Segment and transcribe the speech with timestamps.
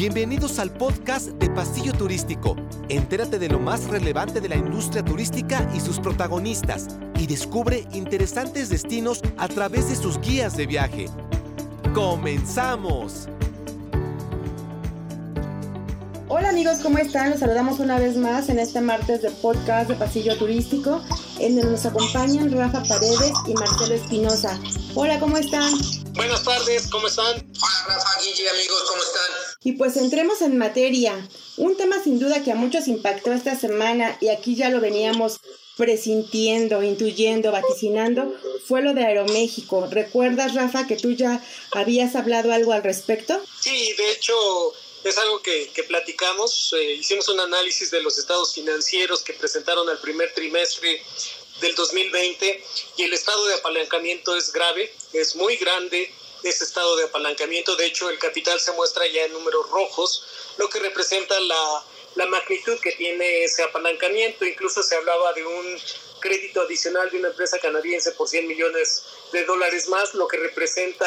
[0.00, 2.56] Bienvenidos al podcast de Pasillo Turístico.
[2.88, 6.86] Entérate de lo más relevante de la industria turística y sus protagonistas
[7.18, 11.10] y descubre interesantes destinos a través de sus guías de viaje.
[11.92, 13.28] ¡Comenzamos!
[16.28, 17.32] Hola amigos, ¿cómo están?
[17.32, 21.04] Los saludamos una vez más en este martes de podcast de Pasillo Turístico,
[21.40, 24.58] en donde nos acompañan Rafa Paredes y Marcelo Espinosa.
[24.94, 25.70] Hola, ¿cómo están?
[26.14, 27.34] Buenas tardes, ¿cómo están?
[27.36, 29.49] Hola Rafa, Guille, amigos, ¿cómo están?
[29.62, 31.28] Y pues entremos en materia.
[31.58, 35.40] Un tema sin duda que a muchos impactó esta semana y aquí ya lo veníamos
[35.76, 38.34] presintiendo, intuyendo, vaticinando,
[38.66, 39.86] fue lo de Aeroméxico.
[39.90, 43.38] ¿Recuerdas, Rafa, que tú ya habías hablado algo al respecto?
[43.60, 44.34] Sí, de hecho
[45.04, 46.74] es algo que, platicamos.
[46.78, 51.02] Eh, hicimos un análisis de los estados financieros que presentaron al primer trimestre
[51.60, 52.64] del 2020
[52.96, 56.10] y el estado de apalancamiento es grave, es muy grande
[56.42, 57.76] ese estado de apalancamiento.
[57.76, 60.24] De hecho, el capital se muestra ya en números rojos,
[60.58, 61.84] lo que representa la,
[62.16, 64.44] la magnitud que tiene ese apalancamiento.
[64.44, 65.80] Incluso se hablaba de un
[66.20, 71.06] crédito adicional de una empresa canadiense por 100 millones de dólares más, lo que representa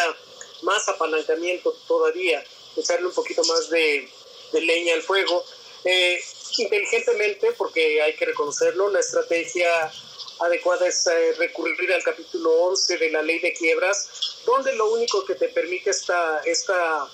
[0.64, 2.44] más apalancamiento todavía,
[2.76, 4.10] echarle un poquito más de,
[4.52, 5.46] de leña al fuego.
[5.86, 6.24] Eh,
[6.58, 9.92] inteligentemente, porque hay que reconocerlo, la estrategia
[10.40, 15.24] adecuada es eh, recurrir al capítulo 11 de la ley de quiebras, donde lo único
[15.26, 17.08] que te permite esta, esta,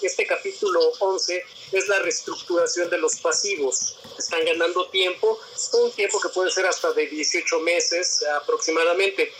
[0.00, 3.96] este capítulo 11 es la reestructuración de los pasivos.
[4.18, 5.38] Están ganando tiempo,
[5.72, 9.32] un tiempo que puede ser hasta de 18 meses aproximadamente.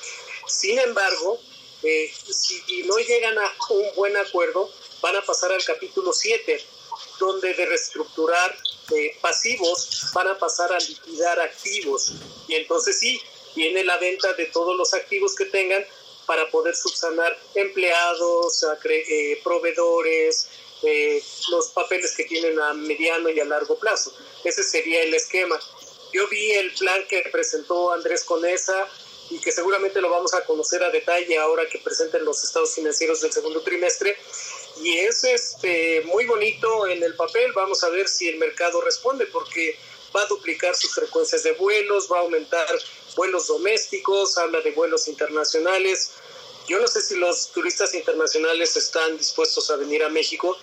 [0.47, 1.41] Sin embargo,
[1.83, 6.65] eh, si no llegan a un buen acuerdo, van a pasar al capítulo 7,
[7.19, 8.57] donde de reestructurar
[8.93, 12.13] eh, pasivos van a pasar a liquidar activos.
[12.49, 13.21] Y entonces sí,
[13.55, 15.85] viene la venta de todos los activos que tengan
[16.27, 20.49] para poder subsanar empleados, eh, proveedores,
[20.83, 24.13] eh, los papeles que tienen a mediano y a largo plazo.
[24.43, 25.59] Ese sería el esquema.
[26.13, 28.89] Yo vi el plan que presentó Andrés Conesa
[29.31, 33.20] y que seguramente lo vamos a conocer a detalle ahora que presenten los estados financieros
[33.23, 34.17] del segundo trimestre
[34.83, 37.52] y es este, muy bonito en el papel.
[37.52, 39.77] Vamos a ver si el mercado responde porque
[40.14, 42.67] va a duplicar sus frecuencias de vuelos, va a aumentar
[43.17, 46.13] vuelos domésticos, habla de vuelos internacionales.
[46.67, 50.57] Yo no sé si los turistas internacionales están dispuestos a venir a México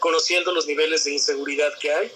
[0.00, 2.12] conociendo los niveles de inseguridad que hay.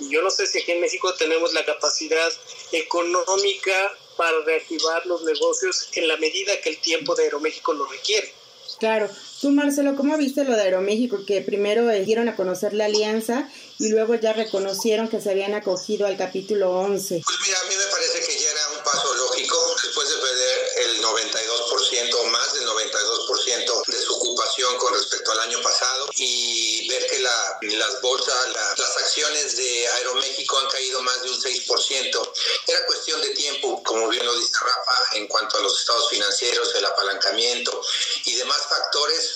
[0.00, 2.32] Y yo no sé si aquí en México tenemos la capacidad
[2.72, 8.39] económica para reactivar los negocios en la medida que el tiempo de Aeroméxico lo requiere.
[8.78, 9.08] Claro.
[9.40, 11.24] Tú, Marcelo, ¿cómo viste lo de Aeroméxico?
[11.26, 13.48] Que primero dieron a conocer la alianza
[13.80, 17.22] y luego ya reconocieron que se habían acogido al capítulo 11.
[17.24, 20.68] Pues mira, a mí me parece que ya era un paso lógico después de perder
[20.84, 26.86] el 92% o más del 92% de su ocupación con respecto al año pasado y
[26.90, 32.32] ver que la, las bolsas, las acciones de Aeroméxico han caído más de un 6%.
[32.66, 36.74] Era cuestión de tiempo, como bien lo dice Rafa, en cuanto a los estados financieros,
[36.74, 37.80] el apalancamiento
[38.26, 39.30] y demás factores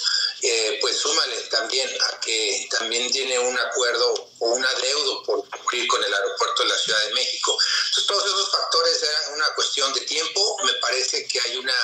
[0.46, 5.88] eh, pues súmale también a que también tiene un acuerdo o un adeudo por cumplir
[5.88, 7.56] con el aeropuerto de la Ciudad de México.
[7.86, 10.56] Entonces todos esos factores eran una cuestión de tiempo.
[10.64, 11.74] Me parece que hay una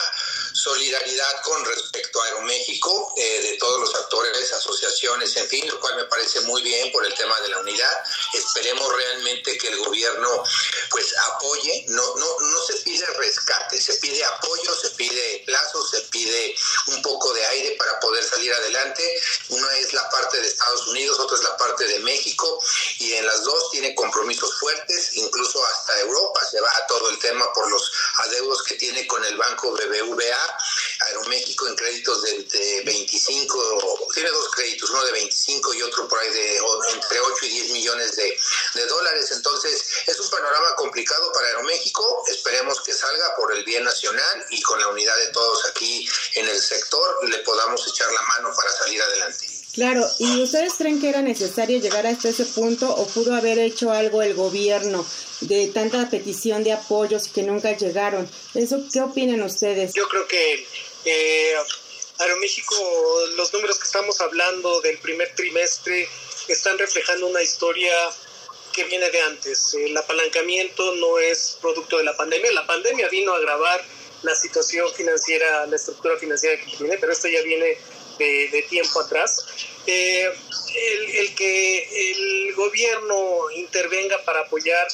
[0.53, 5.97] solidaridad con respecto a Aeroméxico eh, de todos los actores, asociaciones, en fin, lo cual
[5.97, 8.05] me parece muy bien por el tema de la unidad.
[8.35, 10.45] Esperemos realmente que el gobierno
[10.91, 16.01] pues apoye, no, no, no se pide rescate, se pide apoyo, se pide plazo, se
[16.03, 16.55] pide
[16.89, 19.03] un poco de aire para poder salir adelante.
[19.51, 22.63] Una es la parte de Estados Unidos, otra es la parte de México
[22.99, 27.19] y en las dos tiene compromisos fuertes, incluso hasta Europa se va a todo el
[27.19, 30.40] tema por los adeudos que tiene con el banco BBVA
[31.01, 36.31] Aeroméxico en créditos de, 25, tiene dos créditos, uno de 25 y otro por ahí
[36.31, 36.57] de
[36.93, 38.39] entre 8 y 10 millones de,
[38.75, 39.31] de dólares.
[39.33, 42.25] Entonces es un panorama complicado para Aeroméxico.
[42.29, 46.49] Esperemos que salga por el bien nacional y con la unidad de todos aquí en
[46.49, 49.50] el sector le podamos echar la mano para salir adelante.
[49.75, 53.93] Claro, ¿y ustedes creen que era necesario llegar hasta ese punto o pudo haber hecho
[53.93, 55.07] algo el gobierno
[55.43, 58.29] de tanta petición de apoyos que nunca llegaron?
[58.55, 59.95] ¿Eso qué opinan ustedes?
[59.95, 60.67] Yo creo que
[61.05, 61.55] eh,
[62.19, 62.75] Aeroméxico,
[63.37, 66.09] los números que estamos hablando del primer trimestre
[66.49, 67.93] están reflejando una historia
[68.73, 69.75] que viene de antes.
[69.75, 72.53] El apalancamiento no es producto de la pandemia.
[72.53, 73.83] La pandemia vino a agravar
[74.23, 77.79] la situación financiera, la estructura financiera que tiene, pero esto ya viene
[78.27, 79.45] de, tiempo atrás.
[79.87, 80.31] Eh,
[80.75, 84.87] el, que el gobierno intervenga para apoyar.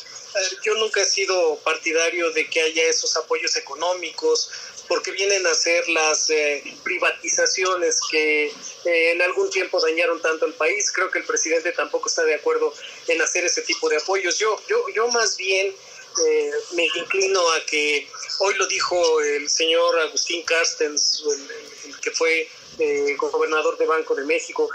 [0.63, 4.51] Yo nunca he sido partidario de que haya esos apoyos económicos,
[4.89, 10.55] porque vienen a ser las eh, privatizaciones que eh, en algún tiempo dañaron tanto el
[10.55, 10.93] país.
[10.93, 12.73] Creo que el presidente tampoco está de acuerdo
[13.09, 14.39] en hacer ese tipo de apoyos.
[14.39, 15.75] Yo, yo, yo más bien
[16.25, 18.09] eh, me inclino a que
[18.39, 21.23] hoy lo dijo el señor Agustín Carstens,
[21.85, 22.49] el, que fue
[23.17, 24.69] gobernador de Banco de México,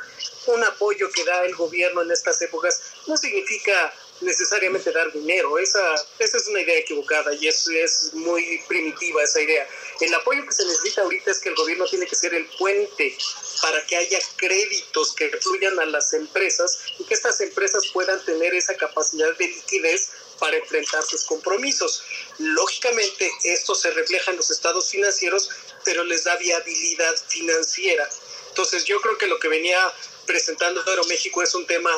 [0.47, 5.57] un apoyo que da el gobierno en estas épocas no significa necesariamente dar dinero.
[5.57, 9.67] Esa, esa es una idea equivocada y es, es muy primitiva esa idea.
[9.99, 13.17] El apoyo que se necesita ahorita es que el gobierno tiene que ser el puente
[13.61, 18.53] para que haya créditos que fluyan a las empresas y que estas empresas puedan tener
[18.53, 20.09] esa capacidad de liquidez
[20.39, 22.03] para enfrentar sus compromisos.
[22.39, 25.51] Lógicamente, esto se refleja en los estados financieros,
[25.83, 28.07] pero les da viabilidad financiera.
[28.49, 29.79] Entonces, yo creo que lo que venía
[30.25, 31.91] presentando Aeroméxico es un tema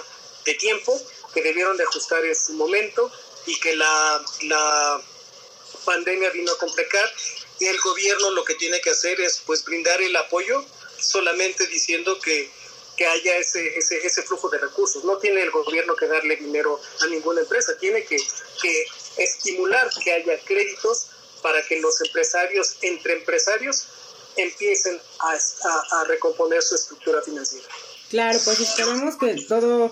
[0.46, 1.00] de tiempo,
[1.34, 3.12] que debieron de ajustar en su momento
[3.46, 5.02] y que la, la
[5.86, 7.12] pandemia vino a complicar
[7.60, 10.66] y el gobierno lo que tiene que hacer es pues brindar el apoyo
[11.00, 12.50] solamente diciendo que,
[12.98, 15.04] que haya ese, ese, ese, flujo de recursos.
[15.04, 18.18] No tiene el gobierno que darle dinero a ninguna empresa, tiene que,
[18.62, 18.86] que
[19.18, 21.08] estimular que haya créditos
[21.44, 23.86] para que los empresarios, entre empresarios,
[24.36, 25.34] empiecen a,
[26.00, 27.68] a, recomponer su estructura financiera.
[28.10, 29.92] Claro, pues esperemos que todo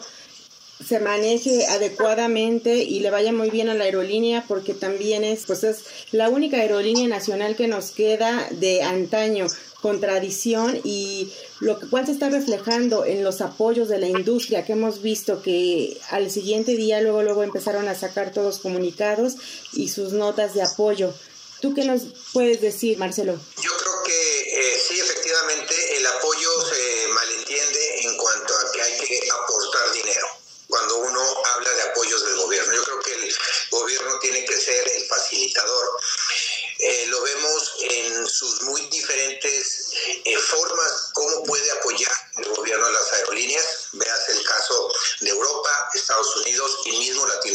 [0.87, 5.63] se maneje adecuadamente y le vaya muy bien a la aerolínea porque también es pues
[5.63, 9.47] es la única aerolínea nacional que nos queda de antaño
[9.81, 14.73] con tradición y lo cual se está reflejando en los apoyos de la industria que
[14.73, 19.35] hemos visto que al siguiente día luego luego empezaron a sacar todos comunicados
[19.73, 21.13] y sus notas de apoyo.
[21.61, 22.01] ¿Tú qué nos
[22.33, 23.39] puedes decir, Marcelo?
[23.61, 28.99] Yo creo que eh, sí, efectivamente, el apoyo se malentiende en cuanto a que hay
[28.99, 30.27] que aportar dinero
[30.67, 32.73] cuando uno habla de apoyos del gobierno.
[32.73, 33.37] Yo creo que el
[33.69, 35.99] gobierno tiene que ser el facilitador.
[36.79, 39.93] Eh, lo vemos en sus muy diferentes
[40.25, 43.89] eh, formas, cómo puede apoyar el gobierno a las aerolíneas.
[43.91, 47.50] Veas el caso de Europa, Estados Unidos y mismo Latinoamérica,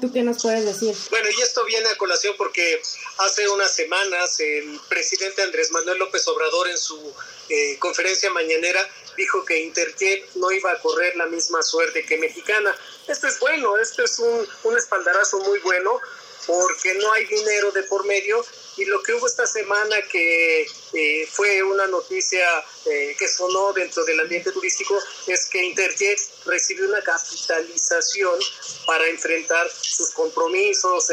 [0.00, 0.94] ¿tú qué nos puedes decir?
[1.10, 2.80] Bueno, y esto viene a colación porque
[3.18, 7.14] hace unas semanas el presidente Andrés Manuel López Obrador en su
[7.48, 8.80] eh, conferencia mañanera
[9.16, 12.74] dijo que Interjet no iba a correr la misma suerte que Mexicana.
[13.08, 16.00] Esto es bueno, esto es un, un espaldarazo muy bueno
[16.46, 18.44] porque no hay dinero de por medio
[18.76, 22.46] y lo que hubo esta semana que eh, fue una noticia
[22.86, 28.38] eh, que sonó dentro del ambiente turístico es que Interjet recibió una capitalización
[28.86, 31.08] para enfrentar sus compromisos,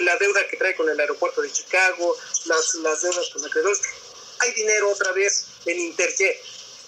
[0.00, 3.80] la deuda que trae con el aeropuerto de Chicago, las, las deudas con acreedores.
[4.38, 6.36] Hay dinero otra vez en Interjet,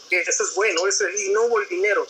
[0.08, 0.82] que eso es bueno,
[1.18, 2.06] y no hubo el dinero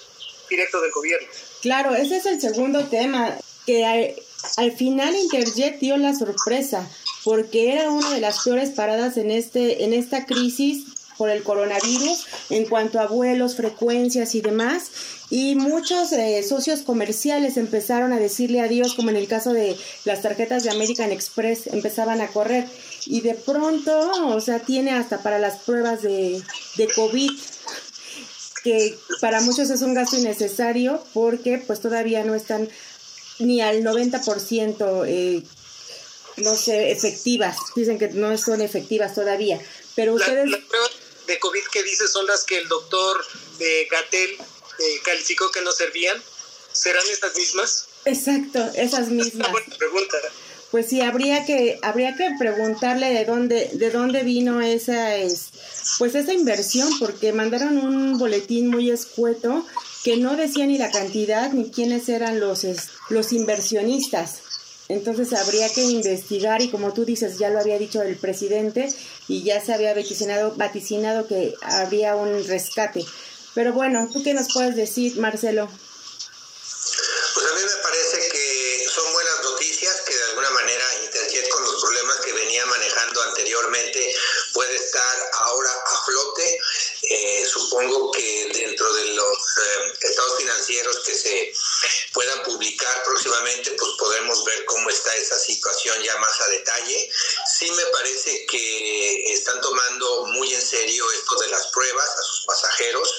[0.49, 1.29] directo del gobierno.
[1.63, 4.23] Claro, ese es el segundo tema, que hay,
[4.57, 6.89] al final Interjet dio la sorpresa
[7.25, 10.85] porque era una de las peores paradas en, este, en esta crisis
[11.17, 14.91] por el coronavirus en cuanto a vuelos, frecuencias y demás.
[15.31, 20.23] Y muchos eh, socios comerciales empezaron a decirle adiós, como en el caso de las
[20.23, 22.67] tarjetas de American Express, empezaban a correr.
[23.07, 26.43] Y de pronto, o sea, tiene hasta para las pruebas de,
[26.77, 27.31] de COVID,
[28.63, 32.69] que para muchos es un gasto innecesario porque pues todavía no están
[33.39, 35.43] ni al 90% eh,
[36.37, 37.57] no sé, efectivas.
[37.77, 39.61] Dicen que no son efectivas todavía.
[39.95, 40.49] Pero ustedes...
[40.49, 40.91] Las pruebas
[41.27, 43.25] de COVID que dice son las que el doctor
[43.61, 46.21] eh, Gatel eh, calificó que no servían.
[46.73, 47.87] ¿Serán estas mismas?
[48.05, 49.51] Exacto, esas mismas.
[49.51, 50.17] buena pregunta.
[50.73, 55.51] Pues sí, habría que, habría que preguntarle de dónde, de dónde vino esa, es,
[55.99, 59.65] pues esa inversión, porque mandaron un boletín muy escueto
[60.05, 62.67] que no decía ni la cantidad ni quiénes eran los,
[63.09, 64.43] los inversionistas.
[64.89, 68.93] Entonces habría que investigar y como tú dices, ya lo había dicho el presidente
[69.29, 73.03] y ya se había vaticinado, vaticinado que habría un rescate.
[73.55, 75.69] Pero bueno, ¿tú qué nos puedes decir, Marcelo?
[75.69, 81.63] Pues a mí me parece que son buenas noticias que de alguna manera Interjet con
[81.63, 84.15] los problemas que venía manejando anteriormente
[84.53, 86.61] puede estar ahora a flote.
[87.09, 88.34] Eh, supongo que
[90.01, 91.55] estados financieros que se
[92.13, 97.11] puedan publicar próximamente, pues podemos ver cómo está esa situación ya más a detalle.
[97.59, 102.45] Sí me parece que están tomando muy en serio esto de las pruebas a sus
[102.47, 103.13] pasajeros,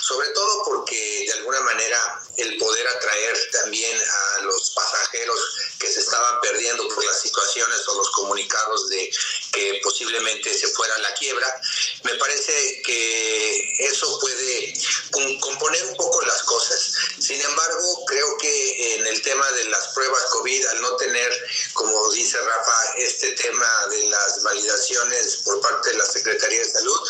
[0.00, 5.40] sobre todo porque de alguna manera el poder atraer también a los pasajeros
[5.78, 9.10] que se estaban perdiendo por las situaciones o los comunicados de
[9.52, 11.60] que posiblemente se fuera la quiebra,
[12.04, 14.72] me parece que eso puede
[15.40, 16.92] componer un poco las cosas.
[17.18, 22.10] Sin embargo, creo que en el tema de las pruebas COVID, al no tener, como
[22.12, 27.00] dice Rafa, este tema de las validaciones por parte de la Secretaría de Salud,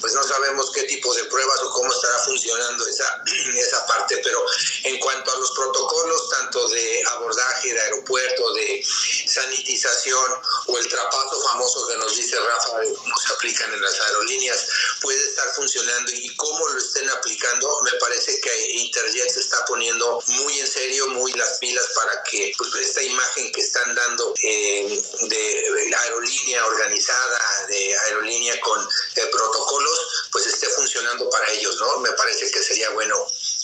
[0.00, 3.22] pues no sabemos qué tipo de pruebas o cómo estará funcionando esa,
[3.56, 4.44] esa parte, pero
[4.84, 8.84] en cuanto a los protocolos, tanto de abordaje de aeropuerto, de
[9.26, 10.32] sanitización
[10.66, 14.66] o el trapazo famoso que nos dice Rafa de cómo se aplican en las aerolíneas,
[15.00, 20.22] puede estar funcionando y cómo lo estén aplicando, me parece que Interjet se está poniendo
[20.26, 25.02] muy en serio, muy las pilas para que pues, esta imagen que están dando eh,
[25.22, 28.80] de aerolínea organizada, de aerolínea con
[29.16, 29.89] eh, protocolos,
[30.32, 31.98] pues esté funcionando para ellos, ¿no?
[32.00, 33.16] Me parece que sería bueno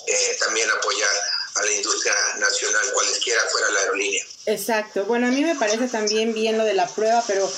[0.06, 1.10] eh, también apoyar
[1.54, 4.24] a la industria nacional, cualesquiera fuera la aerolínea.
[4.46, 5.04] Exacto.
[5.04, 7.50] Bueno, a mí me parece también bien lo de la prueba, pero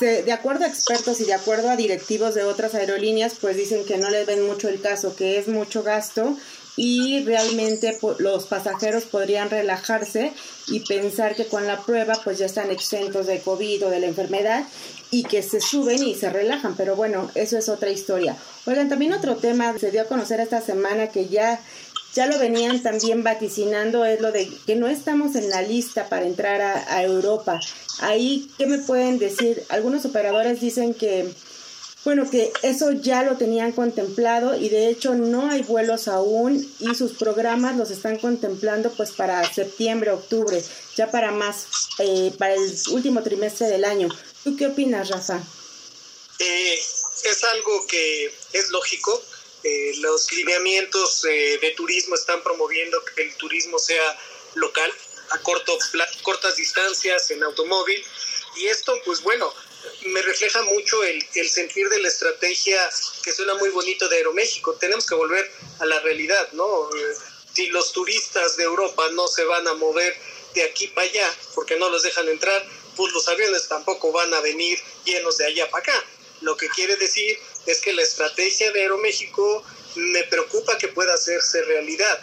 [0.00, 3.98] de acuerdo a expertos y de acuerdo a directivos de otras aerolíneas, pues dicen que
[3.98, 6.36] no les ven mucho el caso, que es mucho gasto
[6.76, 10.32] y realmente los pasajeros podrían relajarse
[10.68, 14.06] y pensar que con la prueba pues ya están exentos de COVID o de la
[14.06, 14.64] enfermedad
[15.10, 18.36] y que se suben y se relajan, pero bueno, eso es otra historia.
[18.64, 21.60] Oigan, también otro tema se dio a conocer esta semana que ya
[22.14, 26.26] ya lo venían también vaticinando, es lo de que no estamos en la lista para
[26.26, 27.58] entrar a, Europa.
[28.00, 29.62] Ahí, ¿qué me pueden decir?
[29.70, 31.32] Algunos operadores dicen que,
[32.04, 36.94] bueno, que eso ya lo tenían contemplado y de hecho no hay vuelos aún y
[36.94, 40.62] sus programas los están contemplando pues para septiembre, octubre,
[40.96, 41.66] ya para más,
[41.98, 44.08] eh, para el último trimestre del año.
[44.44, 45.40] ¿Tú qué opinas, Rafa?
[46.38, 46.74] Eh,
[47.24, 49.22] es algo que es lógico
[49.64, 54.18] eh, los lineamientos eh, de turismo están promoviendo que el turismo sea
[54.54, 54.92] local,
[55.30, 55.78] a corto,
[56.22, 58.04] cortas distancias, en automóvil.
[58.56, 59.52] Y esto, pues bueno,
[60.06, 62.78] me refleja mucho el, el, sentir de la estrategia
[63.22, 64.74] que suena muy bonito de Aeroméxico.
[64.74, 66.88] Tenemos que volver a la realidad, ¿no?
[66.94, 67.14] Eh,
[67.52, 70.16] si los turistas de Europa no se van a mover
[70.54, 74.40] de aquí para allá porque no los dejan entrar, pues los aviones tampoco van a
[74.40, 76.04] venir llenos de allá para acá.
[76.40, 81.62] Lo que quiere decir es que la estrategia de Aeroméxico me preocupa que pueda hacerse
[81.62, 82.20] realidad.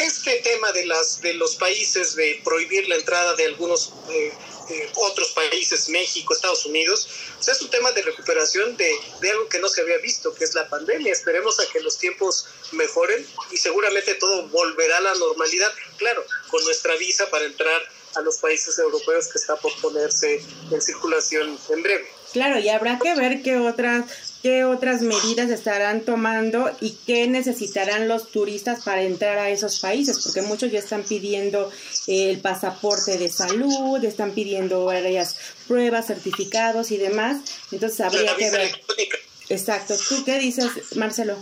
[0.00, 4.32] Este tema de, las, de los países, de prohibir la entrada de algunos eh,
[4.70, 7.08] eh, otros países, México, Estados Unidos,
[7.40, 8.92] es un tema de recuperación de
[9.30, 11.12] algo que no se había visto, que es la pandemia.
[11.12, 16.62] Esperemos a que los tiempos mejoren y seguramente todo volverá a la normalidad, claro, con
[16.64, 17.82] nuestra visa para entrar
[18.14, 22.17] a los países europeos que está por ponerse en circulación en breve.
[22.32, 24.04] Claro, y habrá que ver qué otras
[24.42, 30.20] qué otras medidas estarán tomando y qué necesitarán los turistas para entrar a esos países,
[30.22, 31.70] porque muchos ya están pidiendo
[32.06, 37.38] el pasaporte de salud, están pidiendo varias pruebas, certificados y demás.
[37.72, 38.80] Entonces habría que ver.
[39.48, 39.96] Exacto.
[40.08, 41.36] ¿Tú qué dices, Marcelo?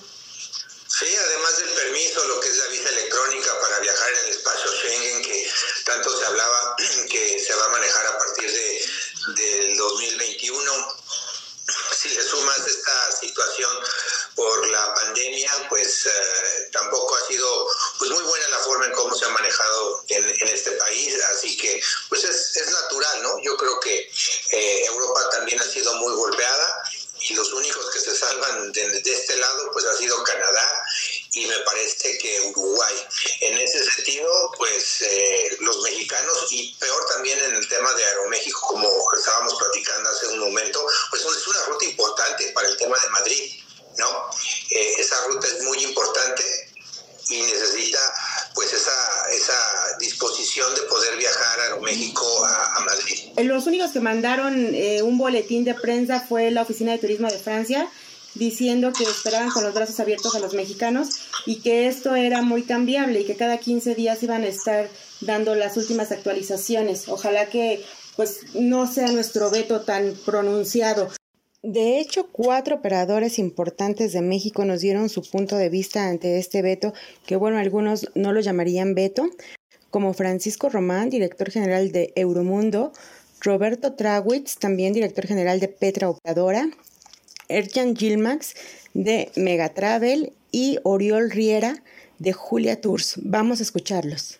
[0.88, 4.70] Sí, además del permiso, lo que es la visa electrónica para viajar en el espacio
[4.70, 5.46] Schengen, que
[5.84, 6.76] tanto se hablaba
[7.10, 8.85] que se va a manejar a partir de
[9.34, 10.72] del 2021.
[11.96, 13.72] Si le sumas esta situación
[14.36, 17.68] por la pandemia, pues eh, tampoco ha sido
[17.98, 21.82] pues muy buena la forma en cómo se ha manejado en, este país, así que
[22.08, 23.42] pues es, es, natural, ¿no?
[23.42, 24.10] Yo creo que
[24.52, 26.82] eh, Europa también ha sido muy golpeada
[27.20, 30.84] y los únicos que se salvan de, de, este lado pues ha sido Canadá
[31.36, 32.94] y me parece que Uruguay.
[33.40, 38.25] En ese sentido, pues eh, los mexicanos y peor también en el tema de Aeroméxico,
[54.16, 57.86] mandaron eh, un boletín de prensa fue la Oficina de Turismo de Francia
[58.34, 62.62] diciendo que esperaban con los brazos abiertos a los mexicanos y que esto era muy
[62.62, 64.88] cambiable y que cada 15 días iban a estar
[65.20, 67.08] dando las últimas actualizaciones.
[67.08, 67.84] Ojalá que
[68.16, 71.10] pues no sea nuestro veto tan pronunciado.
[71.62, 76.62] De hecho, cuatro operadores importantes de México nos dieron su punto de vista ante este
[76.62, 76.94] veto,
[77.26, 79.28] que bueno, algunos no lo llamarían veto,
[79.90, 82.92] como Francisco Román, director general de Euromundo,
[83.40, 86.68] Roberto Trawitz, también director general de Petra Operadora,
[87.48, 88.54] Erjan Gilmax
[88.94, 91.82] de Megatravel y Oriol Riera
[92.18, 93.14] de Julia Tours.
[93.22, 94.38] Vamos a escucharlos.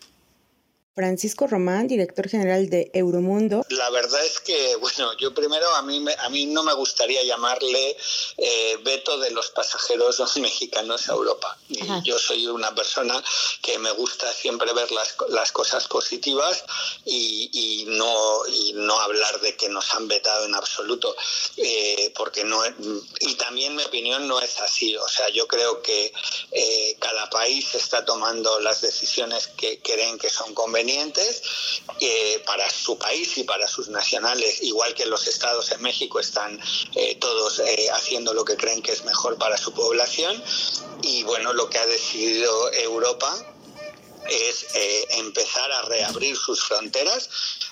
[0.97, 3.63] Francisco Román, director general de Euromundo.
[3.69, 7.95] La verdad es que, bueno, yo primero a mí, a mí no me gustaría llamarle
[8.35, 11.55] eh, veto de los pasajeros mexicanos a Europa.
[12.03, 13.23] yo soy una persona
[13.61, 16.63] que me gusta siempre ver las, las cosas positivas
[17.05, 21.15] y, no, y no hablar de que nos han vetado en absoluto,
[21.57, 22.57] eh, porque no
[23.19, 24.95] y también mi opinión no es así.
[24.95, 26.11] O sea, yo creo que
[26.51, 32.97] eh, cada país está tomando las decisiones que creen que son convenientes eh, para su
[32.97, 36.59] país y para sus nacionales, igual que los estados en México están
[36.95, 40.41] eh, todos eh, haciendo lo que creen que es mejor para su población.
[41.01, 43.35] Y bueno, lo que ha decidido Europa
[44.29, 44.67] es
[45.11, 47.29] empezar a reabrir sus fronteras.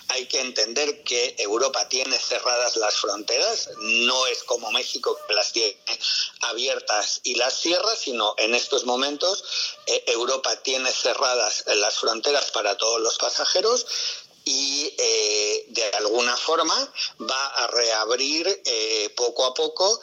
[0.09, 5.51] Hay que entender que Europa tiene cerradas las fronteras, no es como México que las
[5.51, 5.77] tiene
[6.41, 9.43] abiertas y las cierra, sino en estos momentos
[9.87, 13.85] eh, Europa tiene cerradas las fronteras para todos los pasajeros
[14.43, 19.99] y eh, de alguna forma va a reabrir eh, poco a poco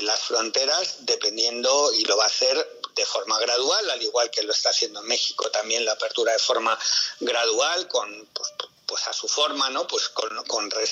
[0.00, 4.52] las fronteras dependiendo y lo va a hacer de forma gradual, al igual que lo
[4.52, 6.78] está haciendo en México también la apertura de forma
[7.20, 8.48] gradual con pues,
[8.88, 9.86] pues a su forma, ¿no?
[9.86, 10.28] Pues con,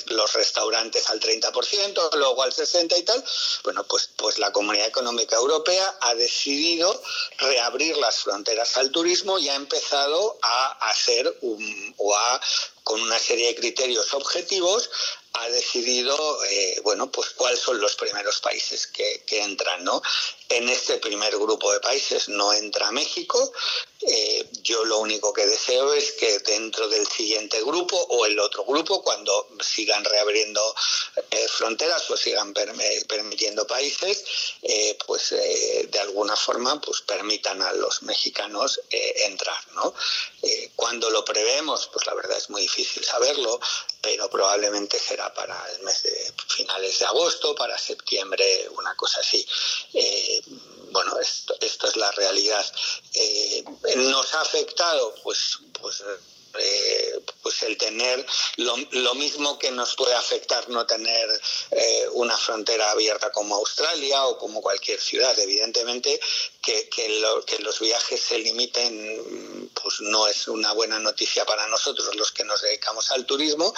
[0.07, 3.25] los restaurantes al 30%, luego al 60% y tal.
[3.65, 7.03] Bueno, pues, pues la Comunidad Económica Europea ha decidido
[7.39, 12.41] reabrir las fronteras al turismo y ha empezado a hacer un, o a
[12.85, 14.89] con una serie de criterios objetivos
[15.39, 20.03] ha decidido, eh, bueno, pues cuáles son los primeros países que, entran, ¿no?
[20.49, 23.53] En este primer grupo de países no entra México.
[24.01, 28.65] Eh, yo lo único que deseo es que dentro del siguiente grupo o el otro
[28.65, 30.75] grupo, cuando sigan reabriendo
[31.31, 34.25] eh, fronteras o sigan permitiendo países,
[35.07, 39.95] pues de alguna forma, pues permitan a los mexicanos entrar, ¿no?
[40.75, 43.61] cuando lo prevemos, pues la verdad es muy difícil saberlo,
[44.01, 49.47] pero probablemente será para el mes de finales de agosto, para septiembre, una cosa así.
[49.95, 50.43] Eh,
[50.91, 52.65] bueno, esto, esto, es la realidad.
[53.15, 53.65] Eh,
[53.97, 55.15] ¿Nos ha afectado?
[55.23, 56.03] Pues, pues
[56.59, 58.25] eh, pues el tener
[58.57, 61.29] lo, mismo que nos puede afectar no tener
[62.13, 65.39] una frontera abierta como Australia o como cualquier ciudad.
[65.39, 66.19] Evidentemente
[66.63, 72.15] que, que, que, los viajes se limiten pues no es una buena noticia para nosotros
[72.17, 73.73] los que nos dedicamos al turismo,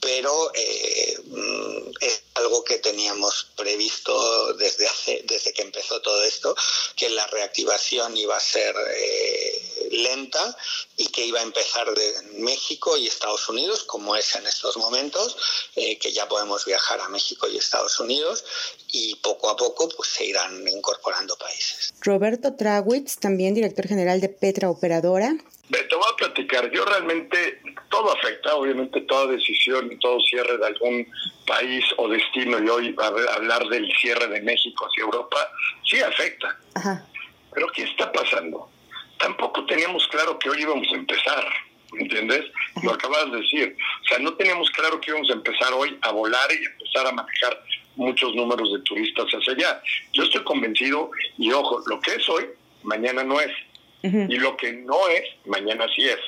[0.00, 6.54] pero eh, mm, es algo que teníamos previsto desde hace desde que empezó todo esto
[6.96, 10.56] que la reactivación iba a ser eh, lenta
[10.96, 15.36] y que iba a empezar de México y Estados Unidos como es en estos momentos
[15.76, 18.44] eh, que ya podemos viajar a México y Estados Unidos
[18.92, 21.92] y poco a poco pues se irán incorporando países.
[22.00, 25.34] Roberto Trawitz también director general de Petra Operadora
[25.70, 31.06] te voy a platicar, yo realmente todo afecta, obviamente toda decisión, todo cierre de algún
[31.46, 32.96] país o destino, y hoy
[33.34, 35.38] hablar del cierre de México hacia Europa,
[35.84, 36.58] sí afecta.
[37.52, 38.70] Pero ¿qué está pasando?
[39.18, 41.44] Tampoco teníamos claro que hoy íbamos a empezar,
[41.98, 42.46] ¿entiendes?
[42.82, 43.76] Lo acabas de decir.
[44.02, 47.12] O sea, no teníamos claro que íbamos a empezar hoy a volar y empezar a
[47.12, 47.62] manejar
[47.96, 49.82] muchos números de turistas hacia allá.
[50.12, 52.46] Yo estoy convencido, y ojo, lo que es hoy,
[52.82, 53.52] mañana no es.
[54.02, 56.18] Y lo que no es, mañana sí es.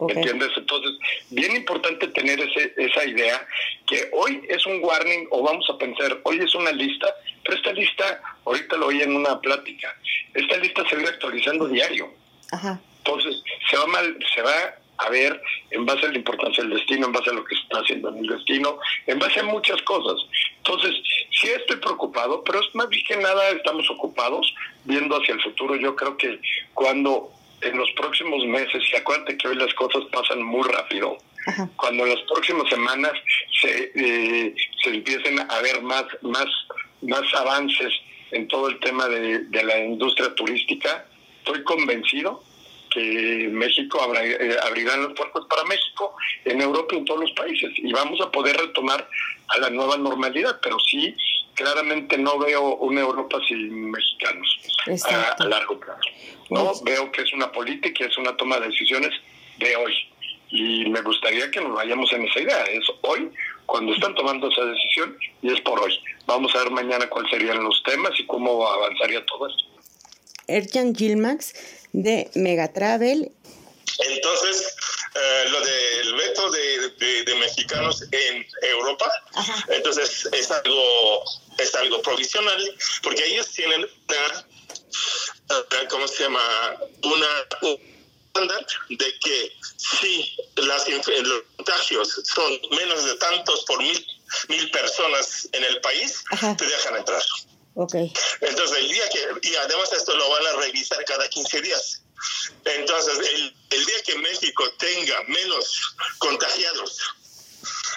[0.00, 0.50] ¿Entiendes?
[0.56, 0.92] Entonces,
[1.30, 3.46] bien importante tener ese, esa idea
[3.86, 7.72] que hoy es un warning o vamos a pensar, hoy es una lista, pero esta
[7.72, 9.96] lista, ahorita lo oí en una plática,
[10.34, 12.12] esta lista se va actualizando diario.
[12.98, 17.06] Entonces, se va mal, se va a ver en base a la importancia del destino,
[17.06, 19.80] en base a lo que se está haciendo en el destino, en base a muchas
[19.82, 20.16] cosas.
[20.58, 20.94] Entonces,
[21.30, 24.54] sí estoy preocupado, pero es más bien que nada estamos ocupados
[24.84, 25.76] viendo hacia el futuro.
[25.76, 26.40] Yo creo que
[26.72, 27.30] cuando
[27.60, 31.18] en los próximos meses, y acuérdate que hoy las cosas pasan muy rápido,
[31.76, 33.12] cuando en las próximas semanas
[33.60, 36.46] se, eh, se empiecen a ver más, más,
[37.02, 37.92] más avances
[38.30, 41.06] en todo el tema de, de la industria turística,
[41.38, 42.42] estoy convencido
[42.94, 47.70] que México eh, abrirá los puertos para México, en Europa y en todos los países.
[47.76, 49.06] Y vamos a poder retomar
[49.48, 51.14] a la nueva normalidad, pero sí,
[51.54, 54.60] claramente no veo una Europa sin mexicanos
[55.38, 56.00] a, largo plazo.
[56.50, 59.10] No veo que es una política, es una toma de decisiones
[59.58, 59.94] de hoy.
[60.50, 62.62] Y me gustaría que nos vayamos en esa idea.
[62.64, 63.28] Es hoy
[63.66, 65.98] cuando están tomando esa decisión y es por hoy.
[66.26, 69.73] vamos a ver mañana cuáles serían los temas y cómo avanzaría todo esto.
[70.48, 71.52] Erjan Gilmax
[71.92, 73.32] de Megatravel.
[73.98, 74.74] Entonces,
[75.14, 79.10] eh, lo del veto de, mexicanos en Europa,
[79.68, 81.24] entonces es algo,
[81.58, 84.46] es algo provisional, porque ellos tienen una,
[85.88, 86.40] ¿cómo se llama?
[87.02, 87.26] Una
[88.34, 94.06] estándar de que si las, los contagios son menos de tantos por mil,
[94.48, 96.24] mil personas en el país,
[96.58, 97.22] te dejan entrar.
[97.76, 98.12] Okay.
[98.40, 102.02] Entonces, el día que, y además esto lo van a revisar cada 15 días.
[102.64, 107.00] Entonces, el, el día que México tenga menos contagiados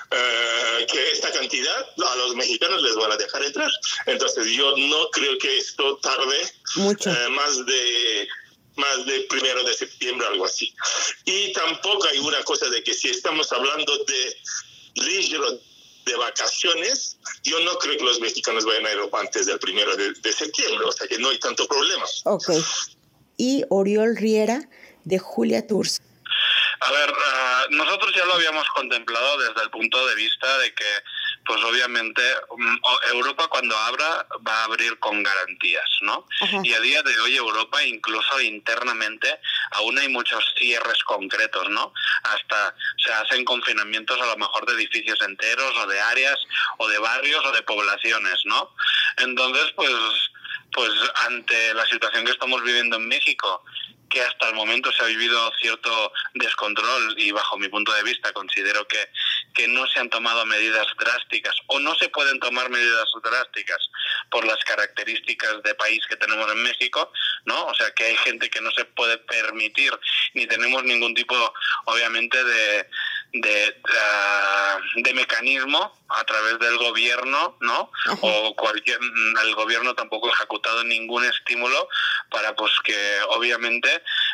[0.09, 3.69] eh, que esta cantidad a los mexicanos les van a dejar entrar.
[4.05, 7.11] Entonces, yo no creo que esto tarde Mucho.
[7.11, 8.27] Eh, más de
[8.77, 10.73] más de primero de septiembre, algo así.
[11.25, 14.37] Y tampoco hay una cosa de que si estamos hablando de
[14.95, 15.59] ligero
[16.07, 20.33] de vacaciones, yo no creo que los mexicanos vayan a Europa antes del primero de,
[20.33, 22.05] septiembre, o sea que no hay tanto problema.
[22.23, 22.49] Ok.
[23.37, 24.67] Y Oriol Riera
[25.03, 26.01] de Julia Tours.
[26.79, 30.85] A ver, ah, nosotros ya lo habíamos contemplado desde el punto de vista de que
[31.47, 32.21] pues obviamente
[32.57, 32.77] mm,
[33.13, 36.27] Europa cuando abra va a abrir con garantías, ¿no?
[36.63, 39.39] Y a día de hoy Europa incluso internamente
[39.71, 41.93] aún hay muchos cierres concretos, ¿no?
[42.23, 46.37] Hasta se hacen confinamientos a lo mejor de edificios enteros o de áreas
[46.77, 48.73] o de barrios o de poblaciones, ¿no?
[49.17, 49.91] Entonces, pues
[50.77, 50.91] pues
[51.25, 53.63] ante la situación que estamos viviendo en México
[54.11, 58.31] que hasta el momento se ha vivido cierto descontrol y bajo mi punto de vista
[58.31, 59.09] considero que,
[59.55, 63.89] que no se han tomado medidas drásticas o no se pueden tomar medidas drásticas
[64.29, 67.11] por las características de país que tenemos en México,
[67.45, 67.65] ¿no?
[67.65, 69.91] O sea, que hay gente que no se puede permitir
[70.35, 71.35] ni tenemos ningún tipo,
[71.85, 72.87] obviamente, de,
[73.41, 77.91] de, ah, de mecanismo a través del gobierno, ¿no?
[78.21, 78.99] O cualquier
[79.43, 81.89] el gobierno tampoco ha ejecutado ningún estímulo
[82.29, 82.95] para pues que
[83.29, 83.89] obviamente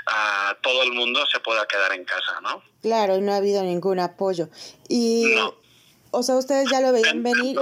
[0.08, 2.63] a todo el mundo se pueda quedar en casa, ¿no?
[2.82, 4.50] Claro, no ha habido ningún apoyo.
[4.89, 5.36] Y
[6.12, 7.58] o sea, ustedes ya lo veían venir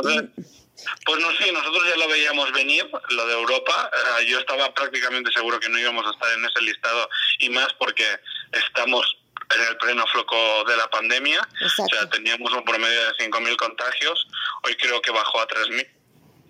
[1.05, 3.89] Pues no sé, nosotros ya lo veíamos venir, lo de Europa.
[3.93, 7.71] Ah, yo estaba prácticamente seguro que no íbamos a estar en ese listado y más
[7.79, 8.05] porque
[8.51, 9.20] estamos
[9.55, 11.47] en el pleno floco de la pandemia.
[11.77, 14.27] O sea, teníamos un promedio de 5.000 contagios.
[14.63, 15.87] Hoy creo que bajó a 3.000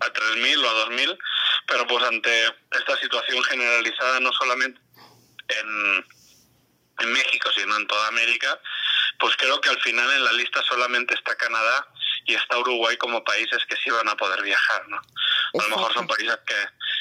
[0.02, 1.20] a 3.000 o a 2.000,
[1.68, 4.80] pero pues ante esta situación generalizada no solamente
[5.48, 6.06] en,
[7.00, 8.60] en México, sino en toda América,
[9.20, 11.88] pues creo que al final en la lista solamente está Canadá
[12.26, 14.98] y está Uruguay como países que sí van a poder viajar, ¿no?
[14.98, 16.56] A lo mejor son países que,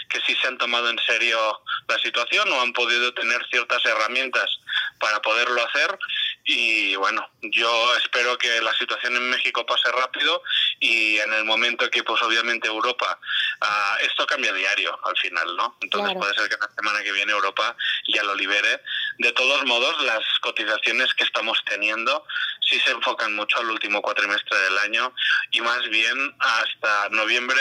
[0.08, 4.59] que sí se han tomado en serio la situación o han podido tener ciertas herramientas
[5.00, 5.98] para poderlo hacer
[6.44, 10.42] y bueno, yo espero que la situación en México pase rápido
[10.80, 13.18] y en el momento que pues obviamente Europa,
[13.62, 15.76] uh, esto cambia diario al final, ¿no?
[15.80, 17.76] Entonces puede ser que la semana que viene Europa
[18.12, 18.80] ya lo libere.
[19.18, 22.24] De todos modos, las cotizaciones que estamos teniendo
[22.60, 25.12] sí se enfocan mucho al último cuatrimestre del año
[25.52, 27.60] y más bien hasta noviembre,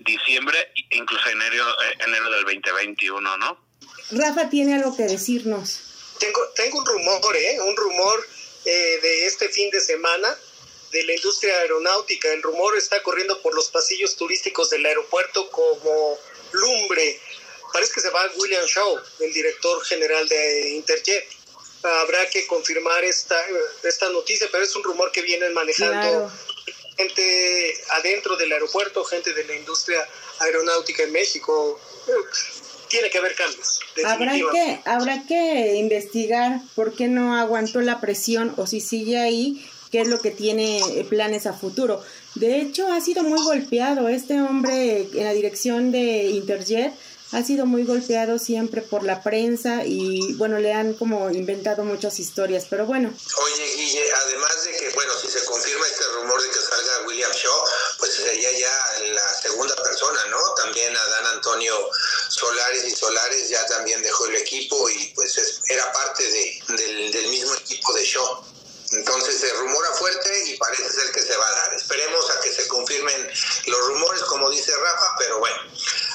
[0.00, 3.64] diciembre, incluso enero, eh, enero del 2021, ¿no?
[4.10, 5.95] Rafa tiene algo que decirnos.
[6.18, 7.58] Tengo, tengo un rumor, ¿eh?
[7.60, 8.26] Un rumor
[8.64, 10.38] eh, de este fin de semana
[10.92, 12.32] de la industria aeronáutica.
[12.32, 16.18] El rumor está corriendo por los pasillos turísticos del aeropuerto como
[16.52, 17.20] lumbre.
[17.72, 21.36] Parece que se va William Shaw, el director general de Interjet
[21.82, 23.36] habrá que confirmar esta,
[23.82, 26.30] esta noticia, pero es un rumor que vienen manejando
[26.96, 30.08] gente adentro del aeropuerto, gente de la industria
[30.40, 31.78] aeronáutica en México.
[32.88, 33.80] Tiene que haber cambios.
[34.04, 39.64] Habrá que, habrá que investigar por qué no aguantó la presión o si sigue ahí,
[39.90, 42.02] qué es lo que tiene planes a futuro.
[42.34, 46.92] De hecho, ha sido muy golpeado este hombre en la dirección de Interjet
[47.32, 52.18] ha sido muy golpeado siempre por la prensa y bueno, le han como inventado muchas
[52.20, 53.12] historias, pero bueno.
[53.42, 57.32] Oye, Guille, además de que, bueno, si se confirma este rumor de que salga William
[57.32, 57.64] Shaw,
[57.98, 60.38] pues sería ya la segunda persona, ¿no?
[60.54, 61.74] También Adán Antonio
[62.28, 67.28] Solares y Solares ya también dejó el equipo y pues era parte de, del, del
[67.28, 68.55] mismo equipo de Shaw.
[68.92, 71.74] Entonces se rumora fuerte y parece ser que se va a dar.
[71.74, 73.28] Esperemos a que se confirmen
[73.66, 75.56] los rumores, como dice Rafa, pero bueno,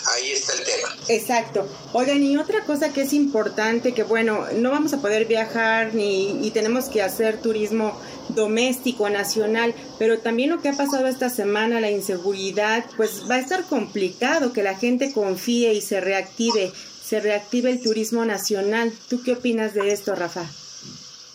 [0.08, 0.96] ahí está el tema.
[1.10, 1.68] Exacto.
[1.94, 6.46] Oigan, y otra cosa que es importante, que bueno, no vamos a poder viajar ni
[6.46, 11.82] y tenemos que hacer turismo doméstico, nacional, pero también lo que ha pasado esta semana,
[11.82, 16.72] la inseguridad, pues va a estar complicado que la gente confíe y se reactive,
[17.04, 18.94] se reactive el turismo nacional.
[19.10, 20.46] ¿Tú qué opinas de esto, Rafa?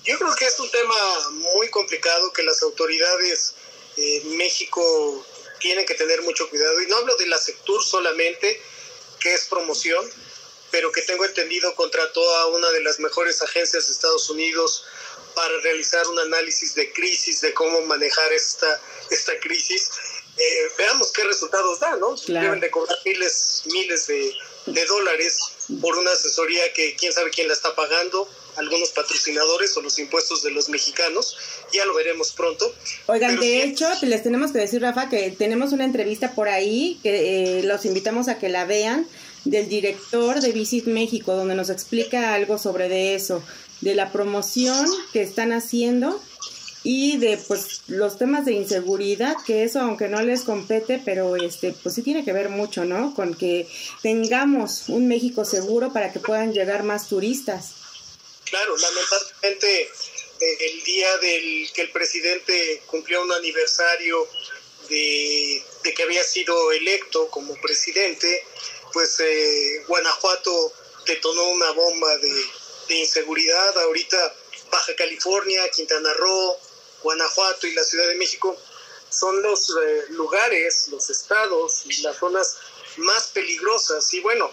[0.07, 3.55] Yo creo que es un tema muy complicado que las autoridades
[3.97, 5.27] en México
[5.59, 6.81] tienen que tener mucho cuidado.
[6.81, 8.61] Y no hablo de la sector solamente,
[9.21, 10.09] que es promoción,
[10.71, 14.85] pero que tengo entendido contrató a una de las mejores agencias de Estados Unidos
[15.35, 19.91] para realizar un análisis de crisis, de cómo manejar esta, esta crisis.
[20.37, 22.15] Eh, veamos qué resultados da, ¿no?
[22.27, 25.41] Deben de cobrar miles, miles de, de dólares
[25.81, 30.43] por una asesoría que quién sabe quién la está pagando, algunos patrocinadores o los impuestos
[30.43, 31.37] de los mexicanos.
[31.73, 32.73] Ya lo veremos pronto.
[33.07, 37.59] Oigan, de hecho, les tenemos que decir, Rafa, que tenemos una entrevista por ahí que
[37.59, 39.07] eh, los invitamos a que la vean
[39.45, 43.43] del director de Visit México, donde nos explica algo sobre de eso,
[43.81, 46.21] de la promoción que están haciendo
[46.83, 51.73] y de pues los temas de inseguridad, que eso aunque no les compete, pero este
[51.73, 53.13] pues sí tiene que ver mucho, ¿no?
[53.13, 53.67] Con que
[54.03, 57.86] tengamos un México seguro para que puedan llegar más turistas.
[58.47, 59.91] Claro, lamentablemente
[60.41, 64.29] eh, el día del que el presidente cumplió un aniversario
[64.89, 65.65] de,
[65.97, 68.47] que había sido electo como presidente,
[68.93, 70.73] pues eh, Guanajuato
[71.07, 72.45] detonó una bomba de,
[72.89, 73.77] inseguridad.
[73.79, 74.35] Ahorita
[74.71, 76.57] Baja California, Quintana Roo,
[77.03, 78.57] Guanajuato y la Ciudad de México
[79.11, 82.59] son los eh, lugares, los estados y las zonas
[82.97, 84.13] más peligrosas.
[84.15, 84.53] Y bueno,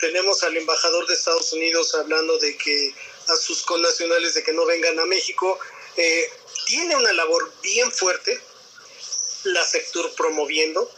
[0.00, 2.94] tenemos al embajador de Estados Unidos hablando de que
[3.28, 5.58] a sus connacionales de que no vengan a México.
[5.96, 6.30] Eh,
[6.66, 8.40] tiene una labor bien fuerte,
[9.44, 10.90] la sector promoviendo,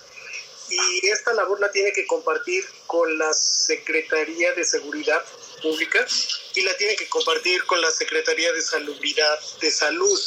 [0.70, 5.24] y esta labor la tiene que compartir con la Secretaría de Seguridad
[5.62, 6.06] Pública
[6.54, 10.20] y la tiene que compartir con la Secretaría de Salubridad, de Salud.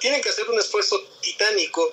[0.00, 1.92] Tienen que hacer un esfuerzo titánico.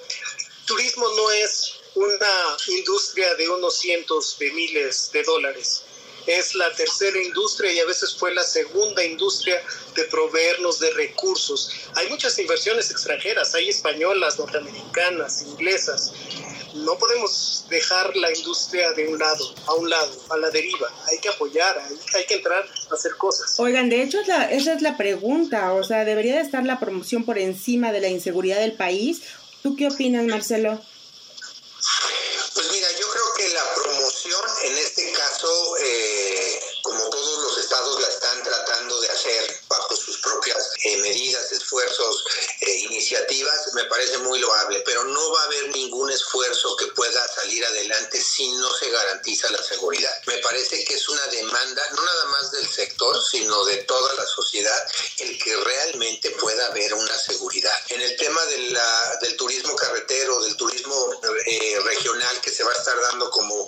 [0.65, 5.83] Turismo no es una industria de unos cientos de miles de dólares
[6.27, 9.61] es la tercera industria y a veces fue la segunda industria
[9.95, 11.71] de proveernos de recursos.
[11.95, 16.11] Hay muchas inversiones extranjeras, hay españolas, norteamericanas, inglesas.
[16.73, 20.89] No podemos dejar la industria de un lado, a un lado, a la deriva.
[21.09, 21.77] Hay que apoyar,
[22.13, 23.59] hay, que entrar a hacer cosas.
[23.59, 25.73] Oigan, de hecho, esa es la pregunta.
[25.73, 29.21] O sea, ¿debería de estar la promoción por encima de la inseguridad del país?
[29.61, 30.81] ¿Tú qué opinas, Marcelo?
[32.53, 35.77] Pues mira, yo creo que la promoción en este caso,
[47.65, 50.13] adelante si no se garantiza la seguridad.
[50.25, 54.25] Me parece que es una demanda, no nada más del sector, sino de toda la
[54.25, 54.87] sociedad,
[55.19, 57.77] el que realmente pueda haber una seguridad.
[57.89, 61.21] En el tema del turismo carretero, del turismo
[61.83, 63.67] regional que se va a estar dando como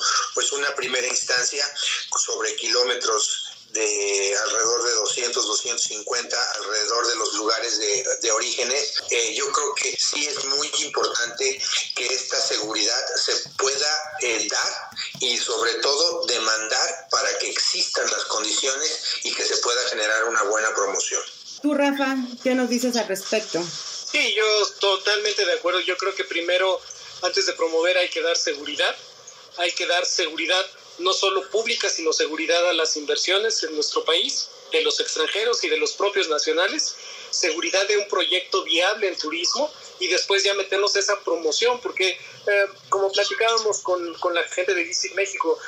[22.88, 23.63] dices al respecto?
[23.63, 24.46] Sí, yo
[24.80, 25.80] totalmente de acuerdo.
[25.82, 26.80] Yo creo que primero,
[27.22, 28.96] antes de promover, hay que dar seguridad
[29.58, 30.65] hay que dar seguridad
[31.00, 35.69] no solo pública, sino seguridad a las inversiones en nuestro país, de los extranjeros y
[35.69, 36.96] de los propios nacionales,
[37.30, 42.65] seguridad de un proyecto viable en turismo y después ya meternos esa promoción, porque eh,
[42.89, 45.60] como platicábamos con, con la gente de Visit México,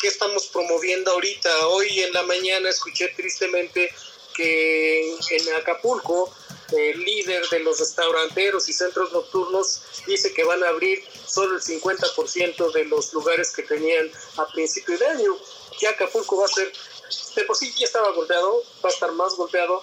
[0.00, 1.68] ¿qué estamos promoviendo ahorita?
[1.68, 3.92] Hoy en la mañana escuché tristemente
[4.34, 6.32] que en Acapulco
[6.72, 11.62] el líder de los restauranteros y centros nocturnos dice que van a abrir solo el
[11.62, 15.36] 50% de los lugares que tenían a principio de año.
[15.78, 16.72] Que Acapulco va a ser,
[17.36, 19.82] de por sí ya estaba golpeado, va a estar más golpeado.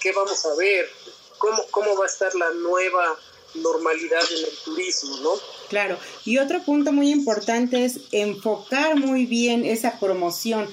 [0.00, 0.90] ¿Qué vamos a ver?
[1.38, 3.18] ¿Cómo, cómo va a estar la nueva
[3.54, 5.30] normalidad en el turismo, ¿no?
[5.68, 10.68] Claro, y otro punto muy importante es enfocar muy bien esa promoción.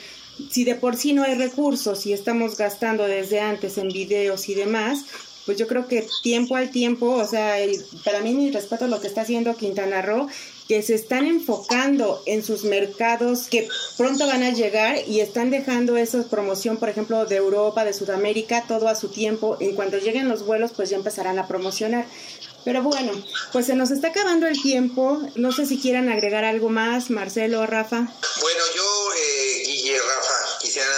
[0.50, 4.56] Si de por sí no hay recursos y estamos gastando desde antes en videos y
[4.56, 5.06] demás,
[5.46, 7.56] pues yo creo que tiempo al tiempo, o sea,
[8.06, 10.28] para mí mi respeto a lo que está haciendo Quintana Roo,
[10.68, 15.98] que se están enfocando en sus mercados que pronto van a llegar y están dejando
[15.98, 19.58] esa promoción, por ejemplo, de Europa, de Sudamérica, todo a su tiempo.
[19.60, 22.06] En cuanto lleguen los vuelos, pues ya empezarán a promocionar.
[22.64, 23.12] Pero bueno,
[23.52, 25.22] pues se nos está acabando el tiempo.
[25.36, 27.98] No sé si quieran agregar algo más, Marcelo, Rafa.
[27.98, 29.10] Bueno, yo,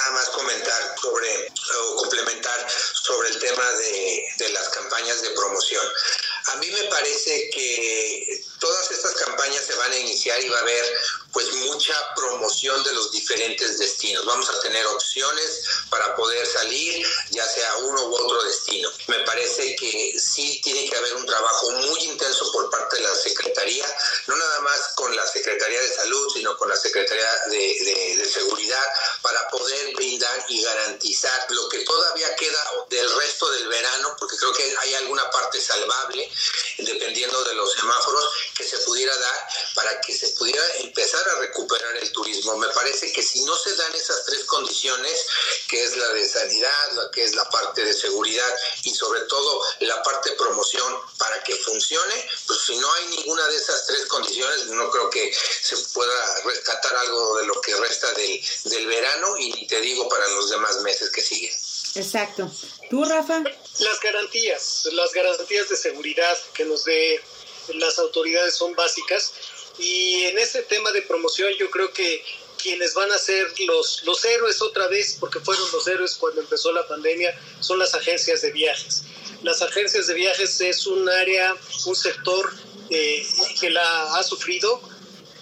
[0.04, 5.86] nada más comentar sobre, o complementar sobre el tema de, de las campañas de promoción.
[6.54, 10.62] A mí me parece que todas estas campañas se van a iniciar y va a
[10.62, 10.86] haber
[11.34, 14.24] pues mucha promoción de los diferentes destinos.
[14.24, 18.90] Vamos a tener opciones para poder salir, ya sea uno u otro destino.
[19.08, 23.16] Me parece que sí tiene que haber un trabajo muy intenso por parte de la
[23.16, 23.86] Secretaría,
[24.28, 28.88] no nada más con la Secretaría de Salud, sino con la Secretaría de, de Seguridad,
[29.24, 34.54] para poder brindar y garantizar lo que todavía queda del resto del verano, porque creo
[34.54, 36.32] que hay alguna parte salvable,
[36.78, 41.98] dependiendo de los semáforos, que se pudiera dar para que se pudiera empezar a recuperar
[41.98, 42.58] el turismo.
[42.58, 45.26] Me parece que si no se dan esas tres condiciones,
[45.68, 49.62] que es la de sanidad, la que es la parte de seguridad y sobre todo
[49.80, 54.06] la parte de promoción para que funcione, pues si no hay ninguna de esas tres
[54.06, 59.36] condiciones, no creo que se pueda rescatar algo de lo que resta del, del verano
[59.38, 61.54] y te digo para los demás meses que siguen.
[61.96, 62.50] Exacto.
[62.90, 63.44] ¿Tú, Rafa?
[63.80, 67.22] Las garantías, las garantías de seguridad que nos dé
[67.76, 69.34] las autoridades son básicas.
[69.78, 72.24] Y en ese tema de promoción yo creo que
[72.62, 76.72] quienes van a ser los, los héroes otra vez, porque fueron los héroes cuando empezó
[76.72, 79.04] la pandemia, son las agencias de viajes.
[79.42, 82.54] Las agencias de viajes es un área, un sector
[82.90, 83.28] eh,
[83.60, 84.82] que la ha sufrido,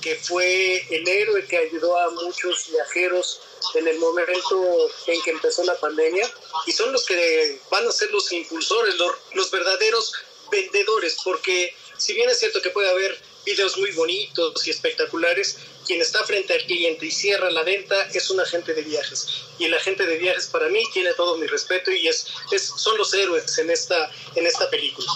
[0.02, 3.42] que fue el héroe que ayudó a muchos viajeros
[3.76, 6.30] en el momento en que empezó la pandemia
[6.66, 10.14] y son los que van a ser los impulsores, los, los verdaderos
[10.52, 16.02] vendedores, porque si bien es cierto que puede haber videos muy bonitos y espectaculares, quien
[16.02, 19.28] está frente al cliente y cierra la venta es un agente de viajes.
[19.58, 22.28] Y el agente de viajes para mí tiene todo mi respeto y es,
[22.76, 25.08] son los héroes en esta, en esta película.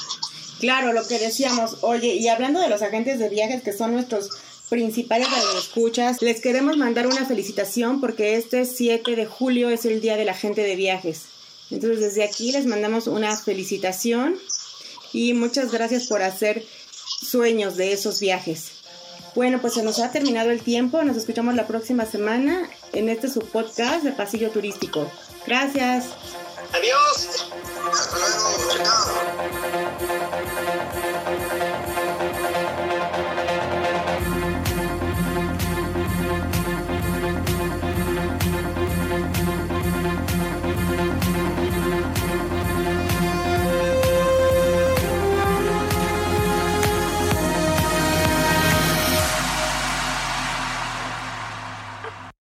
[0.60, 4.30] Claro, lo que decíamos, oye, y hablando de los agentes de viajes que son nuestros
[4.70, 10.18] principales escuchas, les queremos mandar una felicitación porque este 7 de julio es el día
[10.18, 11.24] del agente de viajes.
[11.72, 14.38] Entonces desde aquí les mandamos una felicitación
[15.14, 16.66] y muchas gracias por hacer
[17.22, 18.72] sueños de esos viajes.
[19.36, 21.04] Bueno, pues se nos ha terminado el tiempo.
[21.04, 25.12] Nos escuchamos la próxima semana en este subpodcast de Pasillo Turístico.
[25.46, 26.06] Gracias.
[26.72, 27.50] Adiós.
[27.92, 28.46] Hasta luego.